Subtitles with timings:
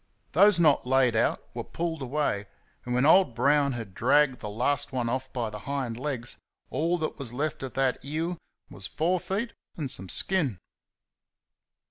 [0.31, 2.47] Those not laid out were pulled away,
[2.85, 6.37] and when old Brown had dragged the last one off by the hind legs,
[6.71, 8.39] all that was left of that ewe
[8.71, 10.57] was four feet and some skin.